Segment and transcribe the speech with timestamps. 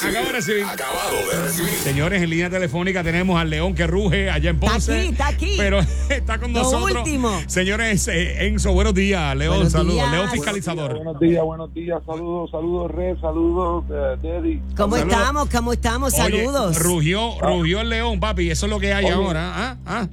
[0.00, 0.16] recibir.
[0.16, 0.64] Acabo de recibir.
[0.64, 1.70] Acabado de recibir.
[1.70, 4.98] Señores, en línea telefónica tenemos al león que ruge allá en Está Ponce.
[5.00, 5.54] aquí, está aquí.
[5.56, 6.96] Pero está con Lo nosotros.
[6.98, 7.30] último.
[7.46, 9.36] Señores, eh, Enzo, buenos días.
[9.36, 9.94] León, Buenos saludos.
[9.96, 10.10] días.
[10.12, 10.94] León fiscalizador.
[10.96, 12.00] Buenos días, buenos días.
[12.06, 13.18] Saludos, saludos, Red.
[13.20, 14.60] Saludos, eh, Deddy.
[14.76, 15.18] ¿Cómo Saludos.
[15.18, 15.48] estamos?
[15.50, 16.14] ¿Cómo estamos?
[16.14, 16.78] Oye, Saludos.
[16.82, 18.50] rugió, rugió el león, papi.
[18.50, 19.14] Eso es lo que hay Oye.
[19.14, 19.52] ahora.
[19.54, 19.76] ¿ah?
[19.86, 20.08] ¿ah?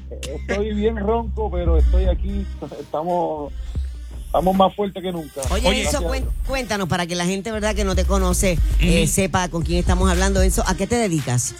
[0.48, 2.46] Estoy bien ronco, pero estoy aquí.
[2.80, 3.54] Estamos,
[4.28, 5.42] estamos más fuertes que nunca.
[5.52, 6.04] Oye, Oye, Enzo,
[6.46, 10.10] cuéntanos para que la gente, ¿verdad?, que no te conoce, eh, sepa con quién estamos
[10.10, 10.42] hablando.
[10.42, 11.56] Enzo, ¿a qué te dedicas?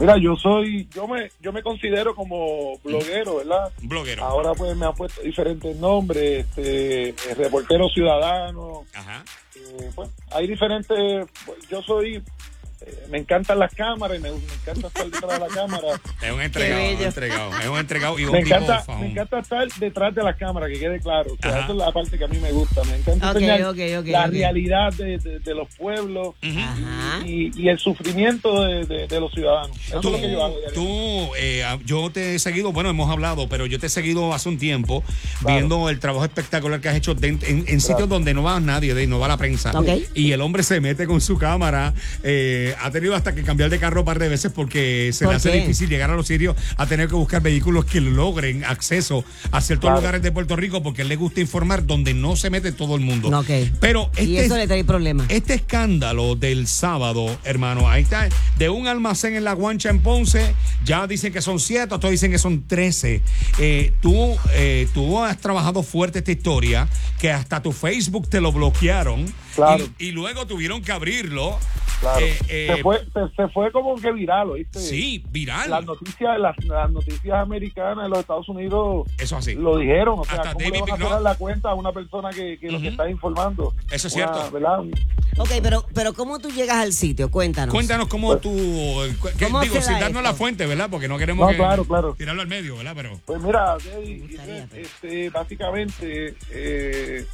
[0.00, 3.70] Mira, yo soy, yo me, yo me considero como bloguero, ¿verdad?
[3.82, 4.24] Bloguero.
[4.24, 9.22] Ahora pues me han puesto diferentes nombres, este, eh, reportero ciudadano, Ajá.
[9.54, 12.20] eh, pues, hay diferentes, pues, yo soy,
[12.86, 15.88] eh, me encantan las cámaras y me, me encanta estar detrás de la cámara.
[16.22, 17.58] Es un entregado, un entregado.
[17.60, 20.66] Es un entregado y un Me tipo encanta, me encanta estar detrás de la cámara,
[20.68, 21.32] que quede claro.
[21.32, 22.82] O sea, esa es la parte que a mí me gusta.
[22.84, 26.34] Me encanta Ok, enseñar ok, ok, la realidad de, de- de los pueblos
[27.24, 29.76] y, y el sufrimiento de, de- de los ciudadanos.
[29.88, 30.56] Eso Tú, es lo que yo hago.
[30.74, 34.48] tú, eh, yo te he seguido, bueno, hemos hablado, pero yo te he seguido hace
[34.48, 35.02] un tiempo
[35.40, 35.56] Claro.
[35.56, 39.06] viendo el trabajo espectacular que has hecho en, en sitios donde no va nadie, de-
[39.06, 39.72] no va la prensa.
[40.14, 41.92] Y el hombre se mete con su cámara.
[42.22, 45.28] eh, ha tenido hasta que cambiar de carro un par de veces porque se le
[45.28, 45.60] ¿Por hace qué?
[45.60, 49.88] difícil llegar a los sitios a tener que buscar vehículos que logren acceso a ciertos
[49.88, 49.96] Claro.
[50.00, 53.00] lugares de Puerto Rico porque él le gusta informar donde no se mete todo el
[53.02, 53.28] mundo.
[53.36, 53.50] Ok.
[53.80, 55.26] Pero este y eso le trae problemas.
[55.28, 58.28] este escándalo del sábado, hermano, ahí está,
[58.58, 62.30] de un almacén en La Guancha en Ponce, ya dicen que son siete, otros dicen
[62.30, 63.22] que son trece.
[63.58, 66.88] Eh, tú, eh, tú has trabajado fuerte esta historia,
[67.18, 69.32] que hasta tu Facebook te lo bloquearon.
[69.54, 69.84] Claro.
[69.98, 71.58] Y, y luego tuvieron que abrirlo.
[72.00, 72.18] Claro.
[72.26, 74.80] Eh, eh, se, fue, se, se fue como que viral, ¿oíste?
[74.80, 75.70] Sí, viral.
[75.70, 79.54] Las noticias, las, las noticias americanas de los Estados Unidos Eso así.
[79.54, 80.18] lo dijeron.
[80.18, 82.58] O sea, Hasta ¿cómo David le van a cerrar la cuenta a una persona que,
[82.58, 83.72] que lo que está informando?
[83.92, 84.50] Eso es Una- cierto.
[84.50, 84.80] ¿verdad?
[85.38, 87.30] Ok, pero, pero ¿cómo tú llegas al sitio?
[87.30, 87.72] Cuéntanos.
[87.72, 90.22] Cuéntanos cómo tú, que- ¿Cómo digo, sin da darnos esto?
[90.22, 90.88] la fuente, ¿verdad?
[90.90, 92.14] Porque no queremos No, que- claro, claro.
[92.18, 92.94] tirarlo al medio, ¿verdad?
[92.96, 97.24] Pero Pues mira, pero- este, básicamente, eh,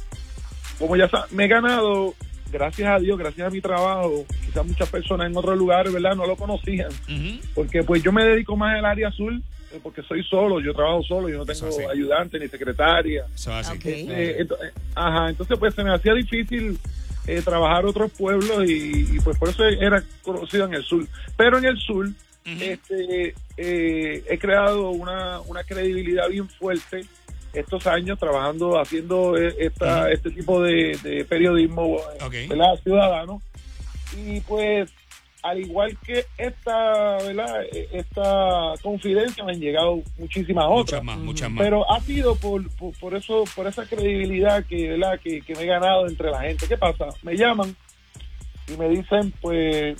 [0.79, 2.15] como ya me he ganado,
[2.51, 6.15] gracias a Dios, gracias a mi trabajo, quizás muchas personas en otros lugares, ¿verdad?
[6.15, 6.89] No lo conocían,
[7.53, 11.03] porque pues yo me dedico más al área azul, eh, porque soy solo, yo trabajo
[11.03, 13.25] solo, yo no tengo ayudante ni secretaria.
[13.35, 13.77] eso así.
[13.85, 14.47] Eh, eh,
[14.95, 16.79] ajá, entonces pues se me hacía difícil
[17.27, 21.05] eh, trabajar otros pueblos y, y, pues por eso era conocido en el sur.
[21.37, 22.09] Pero en el sur
[22.45, 27.05] este, eh, he creado una, una credibilidad bien fuerte
[27.53, 32.33] estos años trabajando, haciendo eh, esta, este tipo de, de periodismo Ok.
[32.47, 32.75] ¿verdad?
[32.83, 33.41] ciudadano.
[34.17, 34.89] Y pues,
[35.41, 37.63] al igual que esta, ¿verdad?
[37.71, 41.01] Eh, esta confidencia, me han llegado muchísimas otras.
[41.01, 41.63] Muchas más, muchas más.
[41.63, 45.19] Pero ha sido por, por, por eso, por esa credibilidad que, ¿verdad?
[45.23, 46.67] Que, que me he ganado entre la gente.
[46.67, 47.07] ¿Qué pasa?
[47.23, 47.75] Me llaman
[48.67, 49.97] y me dicen, pues,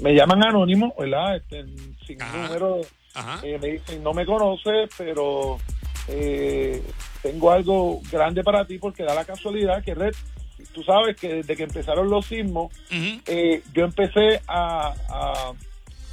[0.00, 1.36] me llaman anónimo, ¿verdad?
[1.36, 1.64] Este,
[2.06, 2.44] sin Ajá.
[2.48, 2.80] número.
[3.14, 3.40] Ajá.
[3.46, 5.58] Eh, me dicen, no me conoces, pero
[6.08, 6.82] eh,
[7.22, 10.14] tengo algo grande para ti porque da la casualidad que Red,
[10.72, 12.72] tú sabes que desde que empezaron los sismos,
[13.26, 15.52] eh, yo empecé a, a,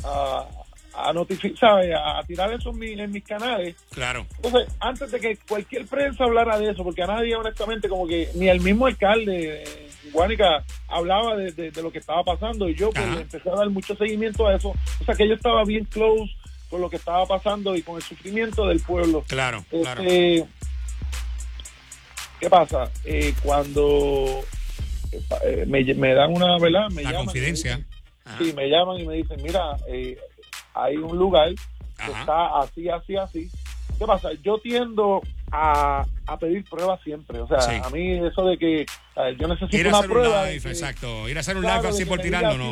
[0.03, 0.47] a,
[1.09, 1.95] a notificar, ¿sabes?
[1.95, 3.75] A, tirar eso en, mi- en mis canales.
[3.91, 4.25] Claro.
[4.41, 8.29] Entonces, antes de que cualquier prensa hablara de eso, porque a nadie, honestamente, como que
[8.35, 9.63] ni el mismo alcalde,
[10.11, 13.69] Guánica, hablaba de, de- de lo que estaba pasando, y yo pues empecé a dar
[13.69, 14.69] mucho seguimiento a eso.
[14.69, 16.31] O sea, que yo estaba bien close
[16.69, 19.23] con lo que estaba pasando y con el sufrimiento del pueblo.
[19.27, 20.01] Claro, claro.
[20.03, 20.45] Este,
[22.39, 22.89] ¿Qué pasa?
[23.03, 24.41] Eh, cuando
[25.43, 26.89] eh, me, me dan una, ¿verdad?
[26.91, 27.77] Me La llaman y me confidencia.
[27.77, 28.37] dicen-.
[28.37, 30.17] Sí, me llaman y me dicen, mira, eh,
[30.73, 32.19] hay un lugar que Ajá.
[32.21, 33.49] está así, así, así.
[33.97, 34.29] ¿Qué pasa?
[34.43, 37.39] Yo tiendo a, a pedir pruebas siempre.
[37.39, 37.73] O sea, Sí.
[37.83, 38.85] a mí eso de que
[39.37, 40.43] yo necesito Ir a una hacer un prueba.
[40.45, 41.27] de live, que- exacto.
[41.27, 42.71] Ir a hacer un claro, live así por tirarlo, no.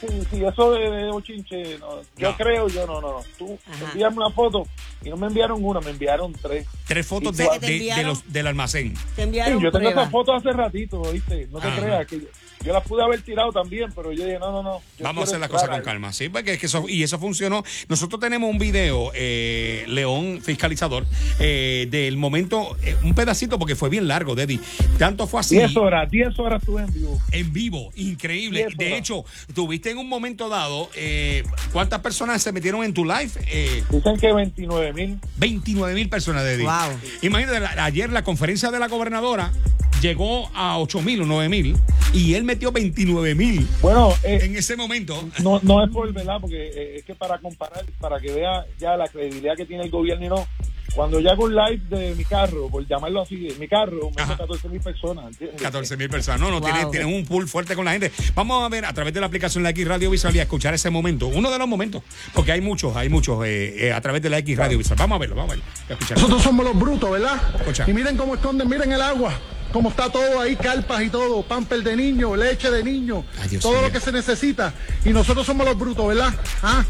[0.00, 2.00] Sí, Sí, eso de, de bochinche, no.
[2.16, 2.36] yo No.
[2.36, 3.20] creo, yo no, no, no.
[3.38, 3.90] Tú Ajá.
[3.92, 4.66] envíame una foto
[5.02, 6.66] y no me enviaron una, me enviaron tres.
[6.86, 8.94] Tres fotos ¿Y de, de- los, del almacén.
[8.94, 11.46] Te Sí, enviaron yo tengo esas fotos hace ratito, ¿viste?
[11.50, 11.80] No te Ajá.
[11.80, 12.20] creas que
[12.64, 14.82] yo, las pude haber tirado también, pero yo dije, no, no, no.
[15.00, 15.84] Vamos a hacer las cosas con ahí.
[15.84, 16.28] calma, ¿sí?
[16.28, 17.62] Porque es que eso, y eso funcionó.
[17.88, 21.04] Nosotros tenemos un video, eh, León Fiscalizador,
[21.38, 24.60] eh, del momento, eh, un pedacito, porque fue bien largo, Deddy.
[24.98, 25.56] Tanto fue así.
[25.56, 27.18] 10 horas, 10 horas estuve en vivo.
[27.32, 28.66] En vivo, increíble.
[28.76, 29.24] De hecho,
[29.54, 33.30] tuviste en un momento dado, eh, ¿cuántas personas se metieron en tu live?
[33.48, 35.18] Eh, Dicen que 29 mil.
[35.36, 36.64] 29 mil personas, Deddy.
[36.64, 36.98] Wow.
[37.22, 39.52] Imagínate, ayer la conferencia de la gobernadora
[40.00, 41.76] llegó a 8 mil o 9 mil
[42.12, 45.28] y él metió 29 mil Bueno, eh, en ese momento.
[45.42, 48.96] no, no es por verdad, porque eh, es que para comparar, para que vea ya
[48.96, 50.46] la credibilidad que tiene el gobierno y no,
[50.94, 54.68] cuando yo hago un live de mi carro, por llamarlo así, mi carro, me 14
[54.68, 55.26] mil personas.
[55.26, 55.62] ¿entiendes?
[55.62, 56.40] 14 mil personas.
[56.40, 58.10] No, no, tienen, un pool fuerte con la gente.
[58.34, 60.74] Vamos a ver a través de la aplicación La X Radio Visual y a escuchar
[60.74, 61.28] ese momento.
[61.28, 62.02] Uno de los momentos,
[62.34, 64.98] porque hay muchos, hay muchos eh, eh, a través de la X Radio Visual.
[64.98, 66.06] Vamos a verlo, vamos a verlo.
[66.10, 67.40] Nosotros somos los brutos, ¿verdad?
[67.86, 69.38] Y miren cómo esconden, miren el agua
[69.72, 73.24] como está todo ahí, carpas y todo, pamper de niño, leche de niño,
[73.60, 74.72] todo lo que se necesita.
[75.04, 76.34] Y nosotros somos los brutos, ¿verdad?
[76.62, 76.84] ¿Ah?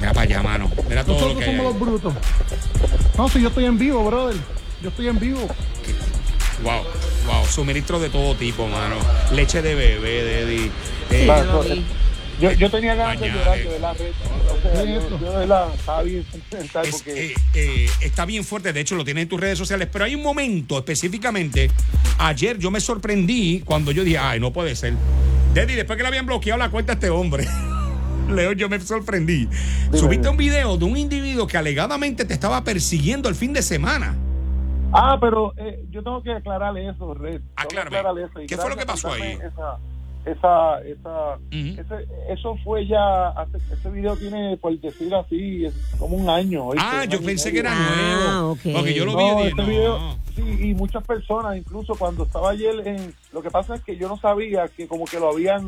[0.00, 0.70] Mira para allá, mano.
[0.88, 2.14] Mira todo nosotros lo que somos los brutos.
[3.16, 4.36] No, si yo estoy en vivo, brother.
[4.82, 5.46] Yo estoy en vivo.
[6.62, 6.82] Wow,
[7.26, 7.46] wow.
[7.46, 8.96] Suministro de todo tipo, mano.
[9.32, 11.84] Leche de bebé, de Eddie.
[12.40, 13.94] Yo, yo tenía ganas de llorar de la.
[14.62, 15.68] Yo, la
[16.02, 16.26] bien
[16.90, 17.28] porque...
[17.28, 20.14] Eh, eh, está bien fuerte, de hecho lo tienes en tus redes sociales, pero hay
[20.14, 21.70] un momento específicamente.
[22.18, 24.94] Ayer yo me sorprendí cuando yo dije, ay, no puede ser.
[25.54, 27.46] Deddy, después que le habían bloqueado la cuenta a este hombre.
[28.28, 29.48] Leo, yo me sorprendí.
[29.92, 34.14] Subiste un video de un individuo que alegadamente te estaba persiguiendo el fin de semana.
[34.92, 37.40] Ah, pero eh, yo tengo que aclararle eso, Red.
[37.56, 37.98] Aclárame.
[38.46, 39.38] ¿Qué fue lo que pasó ahí?
[39.42, 39.78] esa,
[40.24, 43.34] esa, ese, eso fue ya,
[43.72, 46.70] ese video tiene, por decir así, es como un año.
[46.76, 48.52] Ah, yo pensé que era nuevo.
[48.52, 53.14] Ah, porque yo lo vi video, sí, y muchas personas, incluso cuando estaba ayer en,
[53.32, 55.62] lo que pasa es que yo no sabía que como que lo habían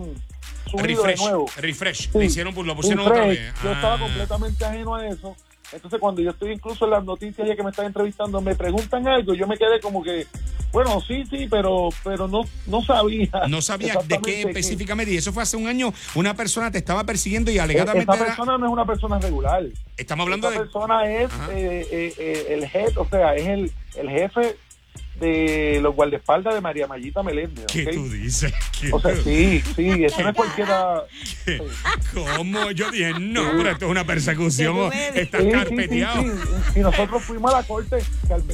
[0.70, 1.46] subido refresh, de nuevo.
[1.56, 3.40] Refresh, hicieron, lo pusieron otra vez.
[3.62, 4.00] Yo estaba ah.
[4.00, 5.34] completamente ajeno a eso.
[5.72, 9.06] Entonces cuando yo estoy incluso en las noticias ya que me están entrevistando, me preguntan
[9.08, 10.26] algo, yo me quedé como que,
[10.72, 13.28] bueno, sí, sí, pero, pero no, no sabía.
[13.48, 15.12] No sabía de qué específicamente.
[15.12, 15.92] Y eso fue hace un año.
[16.14, 18.12] Una persona te estaba persiguiendo y alegadamente.
[18.12, 19.64] Esta persona no es una persona regular.
[19.96, 24.10] Estamos hablando Esta persona es eh, eh, eh, el jefe, o sea, es el, el
[24.10, 24.56] jefe
[25.20, 27.66] de los guardaespaldas de María Mayita Meléndez.
[27.66, 28.52] ¿Qué tú dices?
[28.92, 31.02] o sea, sí, sí, eso no es cualquiera.
[32.14, 32.70] ¿Cómo?
[32.70, 34.92] Yo dije, no, pero esto es una persecución.
[34.92, 36.24] Está carpeteado.
[36.74, 37.98] y nosotros fuimos a la corte,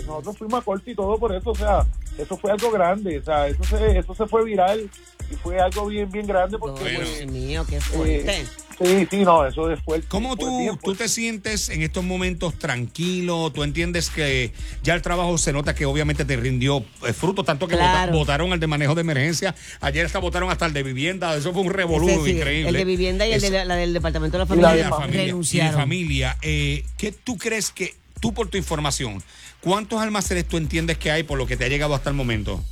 [0.06, 1.86] nosotros fuimos a corte y todo por eso, o sea,
[2.18, 4.90] eso fue algo grande, o sea, eso se, eso se fue viral
[5.30, 6.90] y fue algo bien, bien grande porque...
[6.90, 8.40] Dios mío, qué fuerte.
[8.40, 8.46] Eh,
[8.80, 10.06] Sí, sí, no, eso es fuerte.
[10.08, 13.50] ¿Cómo tú, tú te sientes en estos momentos tranquilo?
[13.50, 14.52] ¿Tú entiendes que
[14.84, 17.76] ya el trabajo se nota que obviamente te rindió eh, fruto, tanto que
[18.12, 19.54] votaron el de manejo de emergencia?
[19.80, 22.68] Ayer hasta votaron hasta el de vivienda, eso fue un revolú increíble.
[22.68, 25.72] El de vivienda y el de la, del Departamento de la Familia, y la familia,
[25.72, 26.36] familia.
[26.42, 29.22] Eh, ¿Qué tú crees que, tú por tu información,
[29.60, 32.62] cuántos almacenes tú entiendes que hay por lo que te ha llegado hasta el momento?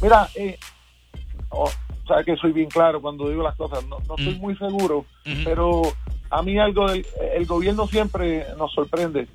[0.00, 0.58] Mira, eh,
[1.48, 1.70] oh,
[2.10, 5.04] sabes que soy bien claro cuando digo las cosas, no, no estoy muy seguro,
[5.44, 5.82] pero
[6.30, 7.04] a mí algo del
[7.34, 9.26] el gobierno siempre nos sorprende.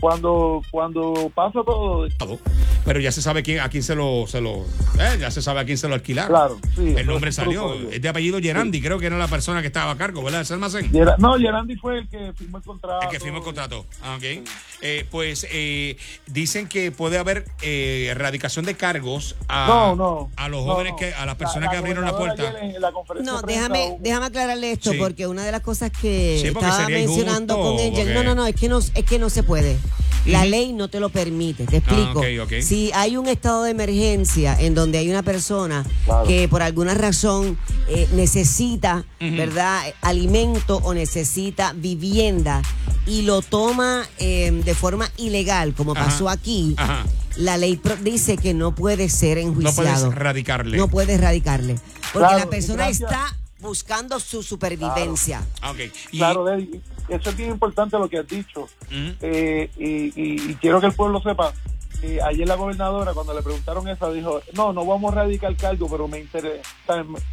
[0.00, 2.08] Cuando cuando pasa todo,
[2.84, 4.64] pero ya se sabe quién a quién se lo se lo
[4.98, 6.30] eh, ya se sabe a quién se lo alquilaron.
[6.30, 6.94] Claro, sí.
[6.96, 9.96] El nombre salió, es de apellido Gerandi, creo que era la persona que estaba a
[9.98, 10.40] cargo, ¿verdad?
[10.40, 10.90] ¿Ese almacén?
[11.18, 13.02] no, Gerandi fue el que firmó el contrato.
[13.04, 13.84] El que firmó el contrato.
[14.02, 14.48] Ah, ok.
[14.82, 19.94] Eh, pues eh, dicen que puede haber erradicación de cargos a,
[20.36, 22.50] a los jóvenes que a las personas que abrieron la puerta.
[23.22, 28.04] no, déjame déjame aclararle esto porque una de las cosas que estaba mencionando con ella.
[28.14, 29.76] No, no, no, es que no, es que no se puede.
[30.26, 32.22] La ley no te lo permite, te explico.
[32.22, 35.84] Ah, si hay un estado de emergencia en donde hay una persona
[36.26, 42.62] que por alguna razón eh, necesita, ¿verdad?, alimento o necesita vivienda
[43.06, 46.76] y lo toma em, de forma ilegal, como pasó aquí,
[47.36, 49.82] la ley dice que no puede ser enjuiciado.
[49.82, 50.76] No puedes radicarle.
[50.76, 51.76] No puedes radicarle.
[52.12, 55.42] Porque la persona está buscando su supervivencia.
[55.60, 55.92] Claro, okay.
[56.10, 56.46] claro
[57.10, 58.68] eso es bien importante lo que has dicho.
[58.90, 61.52] Eh, y, quiero que el pueblo sepa
[62.24, 66.08] ayer la gobernadora, cuando le preguntaron eso, dijo, no, no vamos a radicar cargo, pero
[66.08, 66.18] me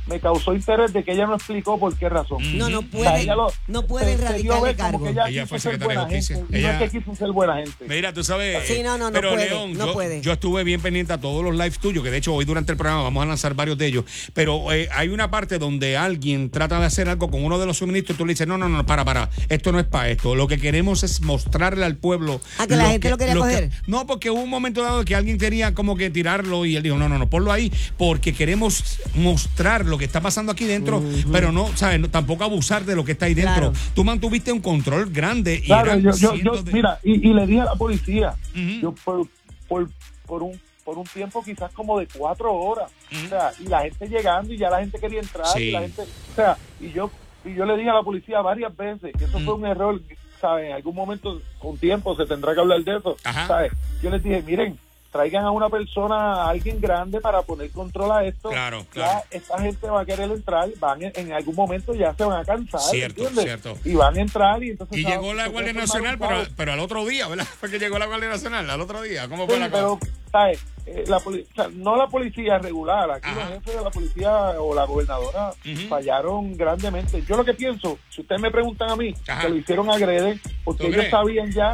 [0.08, 2.38] me, causó interés de que ella no explicó por qué razón.
[2.58, 3.28] No, no puede,
[3.68, 5.08] no puede erradicar cargo.
[5.08, 6.40] ella, fue secretaria de justicia.
[6.52, 7.86] Ella, no es que quiso ser buena gente.
[7.88, 10.22] Mira, tú sabes, sí, no, no, pero puede, León, yo, puede.
[10.22, 12.78] yo, estuve bien pendiente a todos los lives tuyos, que de hecho hoy durante el
[12.78, 16.80] programa vamos a lanzar varios de ellos, pero eh, hay una parte donde alguien trata
[16.80, 18.86] de hacer algo con uno de los suministros y tú le dices, no, no, no,
[18.86, 20.36] para, para, esto no es para esto.
[20.36, 22.42] Lo que queremos es mostrarle al pueblo.
[22.58, 23.72] A que la gente lo quería coger.
[23.88, 26.98] no, porque hubo un momento dado que alguien quería como que tirarlo y él dijo,
[26.98, 29.47] no, no, no, ponlo ahí porque queremos mostrar
[29.86, 31.01] lo que está pasando aquí dentro,
[31.32, 32.10] pero no, ¿sabes?
[32.12, 33.74] tampoco abusar de lo que está ahí dentro.
[33.94, 35.56] Tú mantuviste un control grande.
[35.56, 36.34] Y claro, yo,
[36.72, 38.36] mira, y, le dije a la policía,
[38.82, 39.27] yo por,
[39.68, 44.08] por, un por un tiempo quizás como de cuatro horas, o sea, y la gente
[44.08, 47.12] llegando y ya la gente quería entrar, y la gente, o sea, y yo
[47.44, 50.01] y yo le dije a la policía varias veces que eso fue un error,
[50.39, 50.68] ¿sabes?
[50.68, 53.72] En algún momento con tiempo se tendrá que hablar de eso, ¿sabes?
[54.01, 54.77] Yo les dije, miren,
[55.18, 58.50] traigan a una persona, a alguien grande para poner control a esto.
[58.50, 59.20] Claro, Ya claro.
[59.32, 62.46] esta gente va a querer entrar, van en, en algún momento ya se van a
[62.46, 63.44] cansar, Cierto, ¿entiendes?
[63.46, 63.78] cierto.
[63.84, 64.98] Y van a entrar y entonces...
[64.98, 67.46] Y llegó la Guardia Nacional, pero, pero al otro día, ¿verdad?
[67.60, 69.28] Fue que llegó la Guardia Nacional, al otro día.
[69.28, 70.12] ¿Cómo fue Sí, la pero, cosa?
[70.32, 70.64] ¿sabes?
[70.86, 71.20] Eh, la
[71.74, 73.40] no la policía regular, aquí Ajá.
[73.40, 74.32] los jefes de la policía
[74.62, 75.52] o la gobernadora
[75.90, 77.24] fallaron grandemente.
[77.28, 79.42] Yo lo que pienso, si ustedes me preguntan a mí, Ajá.
[79.42, 81.74] que lo hicieron agrede, porque ¿Tú ellos sabían ya,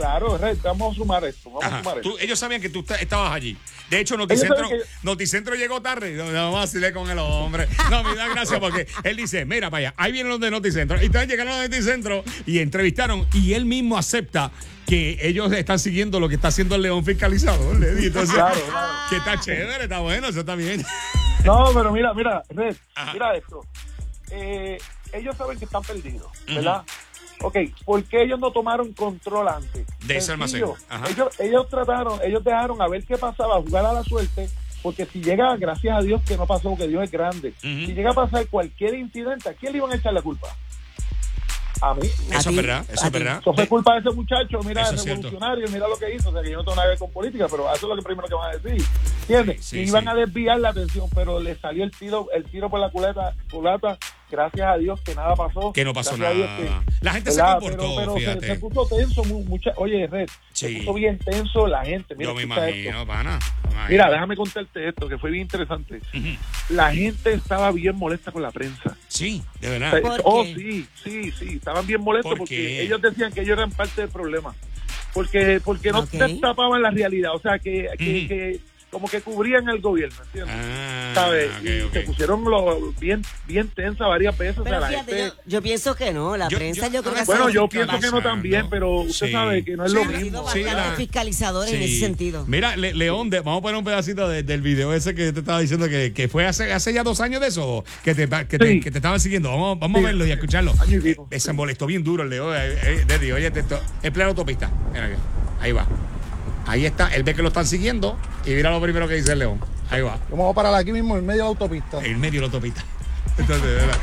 [0.00, 2.24] claro, vamos a sumar esto, vamos a sumar Tú- esto.
[2.24, 3.56] ellos sabían que tú esta- estabas allí.
[3.90, 4.68] De hecho, Noticentro,
[5.02, 6.12] Noticentro llegó tarde.
[6.12, 7.66] No, vamos a decirle con el hombre.
[7.90, 11.00] No, me da gracia porque él dice, mira, vaya, ahí vienen los de Noticentro.
[11.02, 13.26] Y entonces llegaron los de Noticentro y entrevistaron.
[13.34, 14.52] Y él mismo acepta
[14.86, 17.78] que ellos están siguiendo lo que está haciendo el león fiscalizador.
[17.80, 17.88] le.
[18.06, 18.92] Entonces, Claro, claro.
[19.10, 20.84] que está chévere, está bueno, eso está bien.
[21.44, 23.12] No, pero mira, mira, Red, Ajá.
[23.12, 23.60] mira esto.
[24.30, 24.78] Eh,
[25.12, 26.82] ellos saben que están perdidos, ¿verdad?
[27.42, 29.86] Ok, ¿por qué ellos no tomaron control antes?
[30.06, 30.64] De ese almacén.
[30.88, 31.08] Ajá.
[31.08, 34.48] Ellos, ellos trataron, ellos dejaron a ver qué pasaba, jugar a la suerte,
[34.82, 38.10] porque si llega, gracias a Dios que no pasó, porque Dios es grande, si llega
[38.10, 40.48] a pasar cualquier incidente, ¿a quién le iban a echar la culpa?
[41.82, 42.06] A mí.
[42.30, 43.38] Eso es verdad, eso es verdad.
[43.40, 46.28] Eso fue culpa de ese muchacho, mira, el revolucionario, mira lo que hizo.
[46.28, 47.96] O sea, que yo no tengo nada que ver con política, pero eso es lo
[47.96, 48.86] que primero que van a decir.
[49.38, 49.64] ¿Entiendes?
[49.64, 50.08] Sí, sí, y iban sí.
[50.10, 53.98] a desviar la atención, pero le salió el tiro el tiro por la culata, culata.
[54.30, 55.72] Gracias a Dios que nada pasó.
[55.72, 56.84] Que no pasó Gracias a Dios nada.
[57.00, 57.58] La gente se ¿verdad?
[57.58, 58.46] comportó, pero, pero se- fíjate.
[58.46, 60.66] Se, puso tenso, mu- mucha, oye, Red, Sí.
[60.68, 62.14] se puso bien tenso la gente.
[62.14, 63.06] Mira, Yo me imagino, esto.
[63.08, 63.38] pana.
[63.64, 63.88] Imagino.
[63.88, 66.00] Mira, déjame contarte esto, que fue bien interesante.
[66.68, 68.96] La gente estaba bien molesta con la prensa.
[69.08, 69.88] Sí, de verdad.
[69.94, 70.54] O sea, ¿Por Oh, qué?
[70.54, 72.82] sí, sí, sí, estaban bien molestos ¿Por porque qué?
[72.82, 74.54] ellos decían que ellos eran parte del problema.
[75.12, 76.10] Porque porque no Ok.
[76.10, 78.60] destapaban la realidad, o sea, que, que, que
[78.90, 80.54] como que cubrían el gobierno, ¿entiendes?
[80.58, 81.50] Ah, ¿Sabes?
[81.58, 81.92] ok, y ok.
[81.92, 84.58] se pusieron lo, bien bien tensa varias veces.
[84.58, 87.02] o sea, Pero la gente- yo, yo pienso que no, la Yo- prensa yo- yo,
[87.02, 89.32] creo que ha bueno, yo pienso que no también, pero usted Sí.
[89.32, 90.48] sabe que no es Sí, lo mismo.
[90.50, 92.44] sí, la- fiscalizadores en ese sentido.
[92.46, 95.40] Mira, Le- León, de- vamos a poner un pedacito de- del video ese que te
[95.40, 98.58] estaba diciendo que, que fue hace, hace ya dos años de eso, que te, que
[98.58, 98.80] te, Sí.
[98.80, 99.50] que te estaban siguiendo.
[99.50, 100.04] Vamos, vamos Sí.
[100.04, 100.72] a verlo y a escucharlo.
[100.80, 101.28] Año y pico.
[101.30, 102.54] Eh, se molestó bien duro el León.
[102.56, 103.64] Eh, eh, Deddy, oye, te-
[104.02, 104.70] en plena autopista.
[104.92, 105.10] Mira
[105.60, 105.86] ahí va.
[106.66, 107.08] Ahí está.
[107.08, 109.60] Él ve que lo están siguiendo y mira lo primero que dice el León.
[109.90, 110.18] Ahí va.
[110.30, 112.04] Vamos a parar aquí mismo en medio de la autopista.
[112.04, 112.84] En medio de la autopista.
[113.38, 113.98] Entonces, verdad.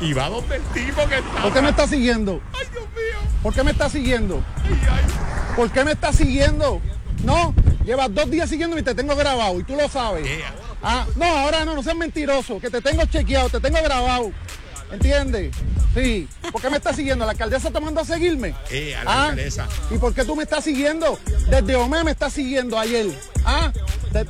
[0.00, 1.42] Y va donde el tipo que está.
[1.42, 2.40] ¿Por qué me está siguiendo?
[2.54, 3.30] Ay, Dios mío.
[3.42, 4.42] ¿Por qué me está siguiendo?
[4.64, 5.54] Ay, ay.
[5.56, 6.80] ¿Por qué me está siguiendo?
[7.24, 7.54] No,
[7.84, 10.24] llevas dos días siguiéndome y te tengo grabado y tú lo sabes.
[10.24, 10.54] Yeah.
[10.82, 14.32] Ah, no, ahora no, no seas mentiroso, que te tengo chequeado, te tengo grabado.
[14.90, 15.54] ¿Entiendes?
[15.94, 16.28] Sí.
[16.52, 17.24] ¿Por qué me está siguiendo?
[17.24, 18.54] ¿La alcaldesa te mandó a seguirme?
[18.70, 19.68] Eh, a la alcaldesa.
[19.90, 21.18] ¿Y por qué tú me estás siguiendo?
[21.48, 23.06] Desde OME me estás siguiendo ayer.
[23.44, 23.72] ¿Ah?
[24.12, 24.26] De-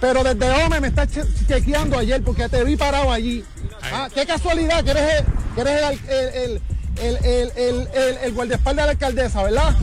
[0.00, 3.44] pero desde OME me estás che- chequeando ayer porque te vi parado allí.
[3.82, 6.62] Ah, qué casualidad que eres el, que eres el,
[7.02, 9.76] el, el, el, guardaespaldas de la alcaldesa, ¿verdad?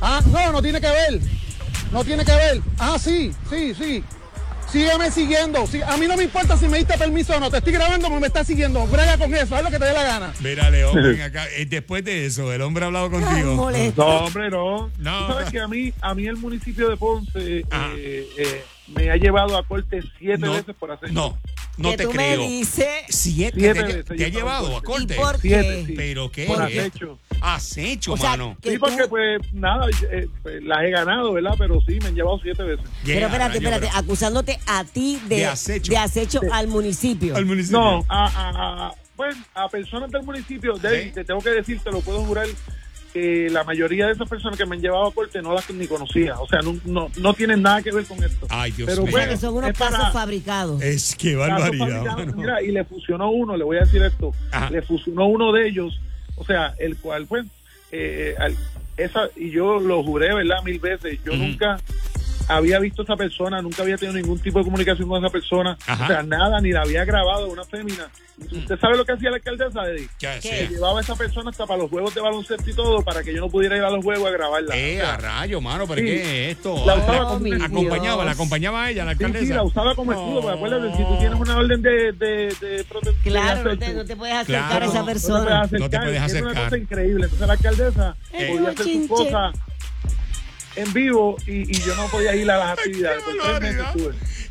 [0.00, 1.20] Ah, no, no tiene que ver.
[1.92, 2.60] No tiene que ver.
[2.78, 4.04] Ah, sí, sí, sí.
[4.72, 5.66] Sígueme siguiendo.
[5.66, 7.50] Sí, a mí no me importa si me diste permiso o no.
[7.50, 8.86] Te estoy grabando me estás siguiendo.
[8.86, 9.56] Brega con eso.
[9.56, 10.32] Haz lo que te dé la gana.
[10.40, 11.46] Mira, León, ven acá.
[11.56, 13.54] Eh, Después de eso, el hombre ha hablado contigo.
[13.96, 14.90] No, hombre, no.
[14.98, 15.26] No.
[15.26, 17.64] Tú sabes que a mí, a mí el municipio de Ponce eh,
[18.38, 21.38] eh, me ha llevado a corte siete No, veces por hacer no,
[21.76, 22.40] no que te tú creo.
[22.40, 25.14] me dices, Siete, Siete te, veces te ha llevado a ¿y corte.
[25.14, 25.84] por Siete, qué?
[25.86, 25.94] sí.
[25.96, 26.90] Pero qué Por es?
[27.40, 27.80] Acecho.
[27.80, 28.56] Acecho, O sea, mano.
[28.60, 31.54] que Sí, porque tú- pues nada, eh, pues, las he ganado, ¿verdad?
[31.58, 32.84] Pero sí, me han llevado siete veces.
[33.04, 35.90] Yeah, Pero espérate, espérate, pero- acusándote a ti de, De acecho.
[35.92, 37.36] de acecho al municipio.
[37.36, 37.78] Al municipio.
[37.80, 41.90] No, a, a, a- pues, a personas del municipio, David, te tengo que decir, te
[41.90, 42.46] lo puedo jurar,
[43.12, 45.86] que la mayoría de esas personas que me han llevado a corte no las ni
[45.88, 46.38] conocía.
[46.38, 48.46] O sea, no, no, no tienen nada que ver con esto.
[48.48, 49.10] Ay, Dios Pero mío.
[49.10, 50.80] bueno, que son unos es para- casos fabricados.
[50.80, 52.16] Es que barbaridad.
[52.36, 54.70] Mira, y le fusionó uno, le voy a decir esto, Ajá.
[54.70, 56.00] le fusionó uno de ellos,
[56.40, 57.44] o sea, el cual, pues,
[57.92, 58.56] eh, al-
[58.96, 60.62] esa, y yo lo juré, ¿verdad?
[60.64, 61.78] Mil veces, yo nunca
[62.50, 65.76] había visto a esa persona, nunca había tenido ningún tipo de comunicación con esa persona,
[65.86, 66.04] Ajá.
[66.04, 68.08] o sea, nada, ni la había grabado, una fémina.
[68.40, 70.08] ¿Usted sabe lo que hacía la alcaldesa, Eddie?
[70.18, 70.48] Ya ¿Qué?
[70.48, 70.58] sé.
[70.68, 73.34] Que llevaba a esa persona hasta para los juegos de baloncesto y todo, para que
[73.34, 74.74] yo no pudiera ir a los juegos a grabarla.
[74.76, 76.06] Eh, a rayo, mano, pero Sí.
[76.06, 76.82] ¿qué es esto?
[76.86, 79.44] La usaba como acompañaba, la acompañaba a ella, la alcaldesa.
[79.44, 81.18] sí, la usaba como escudo, porque acuérdate, si tú No.
[81.18, 83.22] tienes una orden de, de, de protección.
[83.24, 84.84] Claro, de no te, no puedes acercar Claro.
[84.86, 85.60] a esa No persona.
[85.62, 86.64] No te puedes No te puedes Es una acercar.
[86.64, 87.24] cosa increíble.
[87.24, 89.54] Entonces la alcaldesa Es podía hacer sus cosas
[90.76, 93.22] en vivo y, y yo no podía ir a las actividades.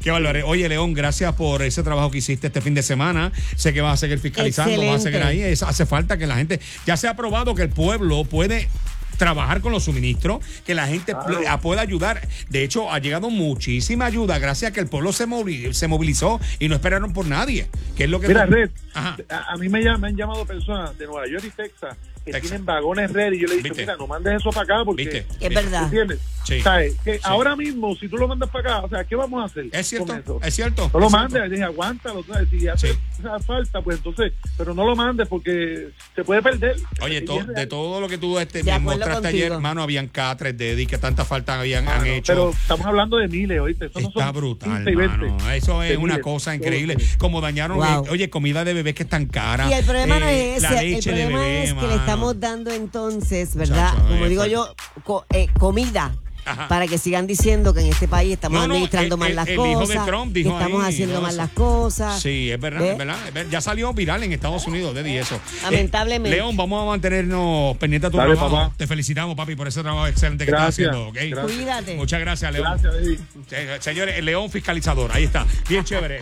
[0.02, 0.46] Qué barbaridad.
[0.48, 3.32] Oye, León, gracias por ese trabajo que hiciste este fin de semana.
[3.56, 5.12] Sé que vas a seguir fiscalizando, vas a Excelente.
[5.12, 5.52] seguir ahí.
[5.52, 6.60] Es- hace falta que la gente.
[6.86, 8.70] Ya se ha probado que el pueblo puede
[9.18, 11.62] trabajar con los suministros, que la gente Claro.
[11.62, 12.26] pueda ayudar.
[12.50, 16.40] De hecho, ha llegado muchísima ayuda gracias a que el pueblo se, movili- se movilizó
[16.60, 17.68] y no esperaron por nadie.
[17.98, 19.18] Que es lo que Mira, Red, Ajá.
[19.28, 21.98] a, a mí me, llaman- me han llamado personas de Nueva York y Texas
[22.32, 22.50] que Texas.
[22.52, 23.82] tienen vagones Red y yo le ¿Viste?
[23.82, 25.04] mira, no mandes eso para acá porque...
[25.04, 25.26] ¿Viste?
[25.40, 25.84] Es verdad.
[25.84, 26.20] ¿Entiendes?
[26.46, 26.62] Sí.
[26.62, 26.96] ¿Sabes?
[27.04, 29.66] Que ahora mismo, si tú lo mandas para acá, o sea, ¿qué vamos a hacer?
[29.72, 30.40] Es cierto, con eso?
[30.44, 30.90] es cierto.
[30.94, 32.50] No lo mandes, dije, aguántalo, ¿sabes?
[32.50, 32.88] si ya Sí.
[33.24, 36.78] hace falta, pues entonces, pero no lo mandes porque se puede perder.
[37.02, 39.30] Oye, to- de todo lo que tú este, me mostraste contigo.
[39.30, 42.34] ayer, hermano, habían catres de y que tanta falta habían han Mano, hecho.
[42.34, 43.86] Pero estamos hablando de miles, ¿oíste?
[43.88, 45.26] Eso no Está son brutal, 15 y 20.
[45.26, 45.52] hermano.
[45.52, 46.24] Eso es De una miles.
[46.24, 46.96] cosa increíble.
[46.96, 47.06] todo.
[47.20, 48.06] Como dañaron, Wow.
[48.06, 49.70] eh, oye, comida de bebé que es tan cara.
[49.70, 51.96] Y el problema no eh, es la ese, el problema bebé, es que le mano.
[52.00, 53.92] estamos dando entonces, ¿verdad?
[53.94, 56.16] Chacho, Como digo yo, co- eh, comida.
[56.50, 56.68] Ajá.
[56.68, 59.36] Para que sigan diciendo que en este país estamos No, no, administrando el- mal el-
[59.36, 62.22] las el hijo de cosas, Trump que dijo estamos ahí, haciendo todo mal las cosas.
[62.22, 63.52] Sí, es verdad, es verdad, es verdad.
[63.52, 65.40] Ya salió viral en Estados Unidos, de eso.
[65.64, 66.38] Lamentablemente.
[66.38, 68.56] Eh, León, vamos a mantenernos pendientes a tu Dale, trabajo.
[68.56, 68.74] papá.
[68.78, 71.12] Te felicitamos, papi, por ese trabajo excelente que Gracias, estás haciendo.
[71.12, 71.58] gracias.
[71.58, 71.96] Cuídate.
[71.96, 72.68] Muchas gracias, León.
[72.82, 72.96] Gracias.
[73.52, 75.46] Eh, Señores, el León Fiscalizador, ahí está.
[75.68, 76.20] Bien chévere.